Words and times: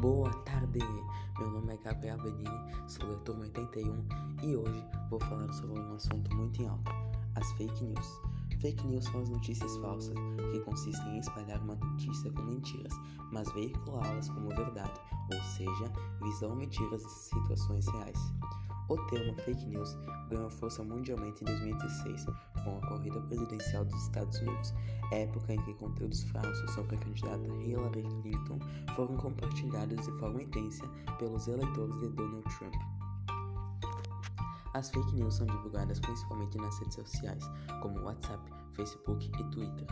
Boa 0.00 0.32
tarde, 0.44 0.78
meu 1.40 1.50
nome 1.50 1.74
é 1.74 1.76
Gabriel 1.78 2.18
Benini, 2.18 2.48
sou 2.86 3.04
da 3.08 3.16
turma 3.24 3.42
81 3.42 4.06
e 4.44 4.54
hoje 4.54 4.84
vou 5.10 5.18
falar 5.18 5.52
sobre 5.52 5.80
um 5.80 5.92
assunto 5.92 6.32
muito 6.36 6.62
em 6.62 6.68
alta, 6.68 6.92
as 7.34 7.50
fake 7.54 7.82
news. 7.82 8.20
Fake 8.60 8.86
news 8.86 9.04
são 9.06 9.20
as 9.22 9.28
notícias 9.28 9.76
falsas, 9.78 10.14
que 10.52 10.60
consistem 10.60 11.16
em 11.16 11.18
espalhar 11.18 11.60
uma 11.62 11.74
notícia 11.74 12.30
com 12.30 12.42
mentiras, 12.42 12.92
mas 13.32 13.50
veiculá-las 13.54 14.28
como 14.28 14.50
verdade, 14.50 15.00
ou 15.34 15.42
seja, 15.42 15.92
visam 16.22 16.54
mentiras 16.54 17.02
de 17.02 17.10
situações 17.10 17.88
reais. 17.88 18.32
O 18.88 18.96
termo 19.08 19.34
fake 19.42 19.66
news 19.66 19.96
ganhou 20.30 20.48
força 20.48 20.82
mundialmente 20.82 21.42
em 21.42 21.46
2016, 21.46 22.24
com 22.64 22.78
a 22.78 22.88
corrida 22.88 23.20
presidencial 23.20 23.84
dos 23.84 24.02
Estados 24.02 24.38
Unidos, 24.40 24.74
época 25.12 25.52
em 25.52 25.62
que 25.62 25.74
conteúdos 25.74 26.24
falsos 26.24 26.70
sobre 26.72 26.96
a 26.96 26.98
candidata 26.98 27.46
Hillary 27.62 28.02
Clinton 28.22 28.58
foram 28.96 29.16
compartilhados 29.18 30.06
de 30.06 30.12
forma 30.18 30.42
intensa 30.42 30.88
pelos 31.18 31.46
eleitores 31.48 31.98
de 32.00 32.08
Donald 32.08 32.44
Trump. 32.56 32.74
As 34.72 34.90
fake 34.90 35.14
news 35.14 35.34
são 35.34 35.46
divulgadas 35.46 36.00
principalmente 36.00 36.56
nas 36.56 36.78
redes 36.78 36.94
sociais, 36.94 37.44
como 37.82 38.00
WhatsApp, 38.00 38.50
Facebook 38.74 39.30
e 39.38 39.44
Twitter. 39.50 39.86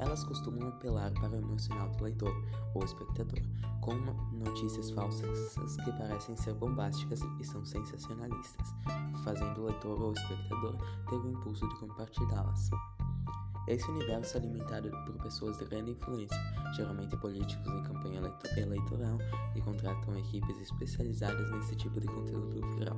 Elas 0.00 0.24
costumam 0.24 0.68
apelar 0.68 1.12
para 1.12 1.30
o 1.30 1.36
emocional 1.36 1.90
do 1.90 2.04
leitor 2.04 2.34
ou 2.74 2.82
espectador, 2.82 3.38
com 3.82 3.94
notícias 4.32 4.90
falsas 4.90 5.54
que 5.84 5.92
parecem 5.92 6.36
ser 6.36 6.54
bombásticas 6.54 7.20
e 7.38 7.44
são 7.44 7.64
sensacionalistas, 7.64 8.74
fazendo 9.22 9.60
o 9.60 9.66
leitor 9.66 10.00
ou 10.02 10.12
espectador 10.12 10.76
ter 11.08 11.16
o 11.16 11.30
impulso 11.30 11.68
de 11.68 11.78
compartilhá-las. 11.80 12.70
Esse 13.70 13.88
universo 13.88 14.36
é 14.36 14.40
alimentado 14.40 14.90
por 15.06 15.14
pessoas 15.22 15.56
de 15.56 15.64
grande 15.64 15.92
influência, 15.92 16.36
geralmente 16.74 17.16
políticos 17.18 17.72
em 17.72 17.82
campanha 17.84 18.20
eleitoral, 18.56 19.16
que 19.52 19.60
contratam 19.60 20.18
equipes 20.18 20.60
especializadas 20.60 21.48
nesse 21.52 21.76
tipo 21.76 22.00
de 22.00 22.08
conteúdo 22.08 22.68
viral. 22.74 22.96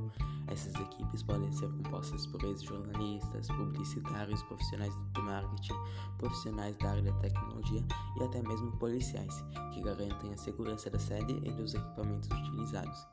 Essas 0.49 0.75
equipes 0.77 1.23
podem 1.25 1.53
ser 1.53 1.69
compostas 1.69 2.27
por 2.27 2.43
ex-jornalistas, 2.45 3.49
publicitários, 3.49 4.43
profissionais 4.45 4.95
de 5.15 5.21
marketing, 5.21 5.75
profissionais 6.17 6.75
da 6.79 6.91
área 6.93 7.03
da 7.03 7.13
tecnologia 7.19 7.85
e 8.19 8.25
até 8.25 8.43
mesmo 8.43 8.73
policiais, 8.79 9.45
que 9.75 9.83
garantem 9.83 10.33
a 10.33 10.39
segurança 10.39 10.89
da 10.89 10.99
sede 10.99 11.39
e 11.45 11.51
dos 11.53 11.75
equipamentos 11.75 12.31
utilizados. 12.31 13.07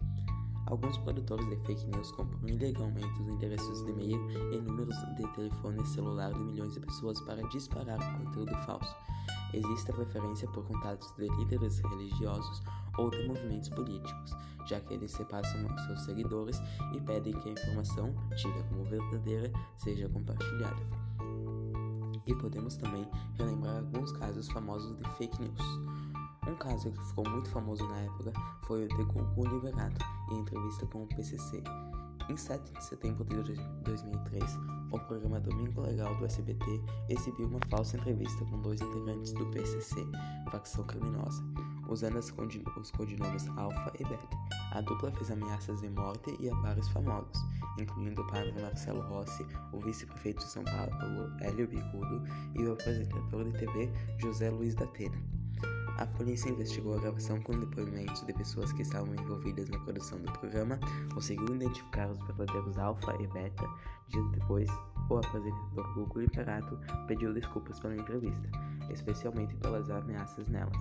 Alguns 0.70 1.00
produtores 1.00 1.50
de 1.50 1.56
fake 1.66 1.88
news 1.88 2.12
compram 2.12 2.48
ilegalmente 2.48 3.22
os 3.22 3.28
endereços 3.28 3.84
de 3.86 3.92
e-mail 3.92 4.30
e 4.54 4.62
números 4.62 4.96
de 5.16 5.28
telefone 5.34 5.84
celular 5.88 6.32
de 6.32 6.40
milhões 6.40 6.74
de 6.76 6.80
pessoas 6.80 7.20
para 7.22 7.42
disparar 7.50 7.98
conteúdo 8.20 8.56
falso. 8.66 8.96
Existe 9.52 9.90
a 9.90 9.96
preferência 9.96 10.48
por 10.50 10.64
contatos 10.66 11.12
de 11.18 11.28
líderes 11.28 11.80
religiosos 11.80 12.62
ou 13.00 13.10
de 13.10 13.28
movimentos 13.28 13.70
políticos, 13.70 14.36
já 14.68 14.80
que 14.80 14.94
eles 14.94 15.12
se 15.12 15.26
passam 15.26 15.68
aos 15.68 15.82
seus 15.86 16.02
seguidores 16.04 16.62
e 16.94 17.02
pedem 17.02 17.34
que 17.34 17.50
a 17.50 17.54
informação, 17.54 18.14
tida 18.36 18.64
como 18.70 18.84
verdadeira, 18.84 19.52
seja 19.76 20.08
compartilhada. 20.08 20.82
E 22.28 22.36
podemos 22.36 22.78
também 22.78 23.10
relembrar 23.34 23.78
alguns 23.78 24.12
casos 24.12 24.48
famosos 24.52 24.96
de 24.98 25.10
fake 25.18 25.42
news. 25.42 25.80
Um 26.48 26.56
caso 26.56 26.92
que 26.92 27.06
ficou 27.08 27.28
muito 27.28 27.50
famoso 27.50 27.88
na 27.88 27.98
época 28.02 28.34
foi 28.68 28.86
o 28.86 28.88
de 28.88 29.04
Gugu 29.04 29.48
Liberato 29.48 30.19
em 30.32 30.40
entrevista 30.40 30.86
com 30.88 31.04
o 31.04 31.08
PCC. 31.08 31.64
Em 32.30 32.38
7 32.38 32.74
de 32.74 32.84
setembro 32.84 33.26
de 33.26 33.56
2003, 33.82 34.60
o 34.92 35.00
programa 35.00 35.40
Domingo 35.40 35.82
Legal 35.82 36.16
do 36.16 36.26
SBT 36.26 36.80
exibiu 37.10 37.48
uma 37.48 37.60
falsa 37.70 37.98
entrevista 37.98 38.46
com 38.46 38.62
dois 38.62 38.80
integrantes 38.80 39.34
do 39.34 39.48
PCC, 39.48 40.06
facção 40.52 40.84
criminosa, 40.86 41.44
usando 41.90 42.20
os 42.20 42.92
codinomes 42.92 43.48
Alpha 43.58 43.92
e 44.00 44.04
Beta. 44.04 44.38
A 44.74 44.82
dupla 44.82 45.12
fez 45.14 45.32
ameaças 45.32 45.82
de 45.82 45.90
morte 45.90 46.38
e 46.40 46.50
a 46.50 46.56
vários 46.62 46.88
famosos, 46.90 47.42
incluindo 47.80 48.22
o 48.22 48.28
padre 48.28 48.54
Marcelo 48.62 49.02
Rossi, 49.02 49.44
o 49.74 49.80
vice-prefeito 49.80 50.46
de 50.46 50.52
São 50.52 50.64
Paulo, 50.64 51.32
Hélio 51.42 51.68
Bicudo, 51.68 52.24
e 52.56 52.64
o 52.64 52.74
apresentador 52.74 53.46
de 53.46 53.58
TV 53.58 53.92
José 54.20 54.52
Luiz 54.52 54.76
da 54.76 54.86
Atena. 54.86 55.39
A 56.00 56.06
polícia 56.06 56.50
investigou 56.50 56.96
a 56.96 57.02
gravação 57.02 57.42
com 57.42 57.60
depoimentos 57.60 58.26
de 58.26 58.32
pessoas 58.32 58.72
que 58.72 58.84
estavam 58.84 59.14
envolvidas 59.16 59.68
na 59.68 59.78
produção 59.80 60.18
do 60.20 60.32
programa, 60.32 60.80
conseguiu 61.14 61.54
identificar 61.54 62.10
os 62.10 62.18
verdadeiros 62.26 62.78
alfa 62.78 63.22
e 63.22 63.28
beta. 63.28 63.68
Dias 64.08 64.26
depois, 64.32 64.70
o 65.10 65.18
apresentador 65.18 65.94
Google 65.96 66.22
Liberato 66.22 66.80
pediu 67.06 67.34
desculpas 67.34 67.82
pela 67.82 67.98
entrevista, 67.98 68.50
especialmente 68.90 69.54
pelas 69.58 69.90
ameaças 69.90 70.48
nelas, 70.48 70.78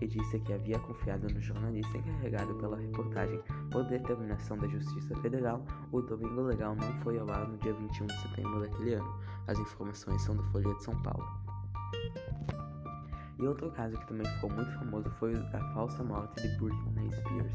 e 0.00 0.08
disse 0.08 0.40
que 0.40 0.52
havia 0.52 0.80
confiado 0.80 1.32
no 1.32 1.40
jornalista 1.40 1.96
encarregado 1.96 2.56
pela 2.56 2.76
reportagem. 2.76 3.40
Por 3.70 3.84
determinação 3.84 4.58
da 4.58 4.66
Justiça 4.66 5.14
Federal, 5.20 5.64
o 5.92 6.02
Domingo 6.02 6.42
Legal 6.42 6.74
não 6.74 6.92
foi 7.04 7.20
ao 7.20 7.30
ar 7.30 7.46
no 7.46 7.56
dia 7.58 7.72
21 7.72 8.06
de 8.06 8.20
setembro 8.22 8.62
daquele 8.62 8.94
ano. 8.94 9.14
As 9.46 9.60
informações 9.60 10.20
são 10.22 10.34
do 10.34 10.42
Folha 10.50 10.74
de 10.74 10.82
São 10.82 11.00
Paulo. 11.02 11.24
E 13.38 13.46
outro 13.46 13.70
caso 13.72 13.96
que 13.98 14.06
também 14.06 14.26
ficou 14.34 14.50
muito 14.50 14.70
famoso 14.78 15.10
foi 15.18 15.34
a 15.34 15.74
falsa 15.74 16.02
morte 16.04 16.40
de 16.40 16.56
Britney 16.56 17.10
Spears. 17.12 17.54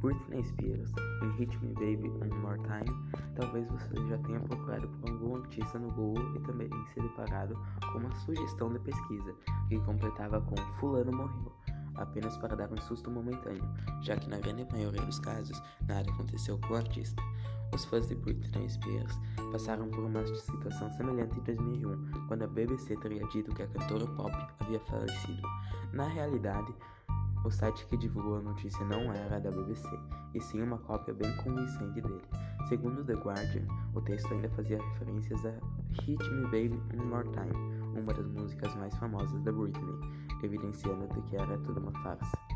Britney 0.00 0.42
Spears, 0.44 0.90
em 1.22 1.30
Hit 1.36 1.58
Me 1.58 1.74
Baby 1.74 2.08
One 2.08 2.34
More 2.40 2.58
Time, 2.62 2.96
talvez 3.36 3.68
você 3.68 4.08
já 4.08 4.16
tenha 4.18 4.40
procurado 4.40 4.88
por 4.88 5.10
algum 5.10 5.36
artista 5.36 5.78
no 5.78 5.90
Google 5.92 6.36
e 6.36 6.40
também 6.40 6.70
se 6.94 7.00
deparado 7.00 7.54
com 7.92 7.98
uma 7.98 8.14
sugestão 8.16 8.72
de 8.72 8.78
pesquisa 8.78 9.34
que 9.68 9.78
completava 9.80 10.40
com 10.40 10.56
Fulano 10.78 11.12
morreu, 11.12 11.52
apenas 11.94 12.36
para 12.36 12.56
dar 12.56 12.72
um 12.72 12.80
susto 12.80 13.10
momentâneo, 13.10 13.68
já 14.00 14.16
que 14.16 14.28
na 14.28 14.38
grande 14.38 14.66
maioria 14.72 15.02
dos 15.02 15.18
casos 15.18 15.60
nada 15.86 16.10
aconteceu 16.10 16.58
com 16.58 16.74
o 16.74 16.76
artista. 16.76 17.22
Os 17.72 17.84
fãs 17.84 18.08
de 18.08 18.16
Britney 18.16 18.68
Spears 18.68 19.18
passaram 19.52 19.88
por 19.88 20.04
uma 20.04 20.26
situação 20.26 20.90
semelhante 20.92 21.38
em 21.38 21.42
2001, 21.42 22.26
quando 22.26 22.42
a 22.42 22.48
BBC 22.48 22.96
teria 22.96 23.24
dito 23.28 23.54
que 23.54 23.62
a 23.62 23.68
cantora 23.68 24.06
pop 24.08 24.34
havia 24.58 24.80
falecido. 24.80 25.42
Na 25.92 26.08
realidade, 26.08 26.74
o 27.44 27.50
site 27.50 27.86
que 27.86 27.96
divulgou 27.96 28.36
a 28.36 28.42
notícia 28.42 28.84
não 28.84 29.12
era 29.12 29.40
da 29.40 29.50
BBC, 29.50 29.88
e 30.34 30.40
sim 30.40 30.62
uma 30.62 30.78
cópia 30.78 31.14
bem 31.14 31.34
convincente 31.36 32.00
dele. 32.00 32.22
Segundo 32.68 33.04
The 33.04 33.14
Guardian, 33.14 33.66
o 33.94 34.00
texto 34.00 34.32
ainda 34.32 34.48
fazia 34.50 34.82
referências 34.82 35.44
a 35.46 35.52
Hit 36.02 36.22
Me 36.30 36.44
Baby 36.44 36.80
One 36.92 37.04
More 37.06 37.28
Time, 37.30 37.79
uma 37.98 38.12
das 38.12 38.26
músicas 38.28 38.74
mais 38.76 38.94
famosas 38.96 39.42
da 39.42 39.52
Britney, 39.52 39.98
evidenciando 40.42 41.06
de 41.08 41.22
que 41.22 41.36
era 41.36 41.58
tudo 41.58 41.80
uma 41.80 41.92
farsa. 42.02 42.49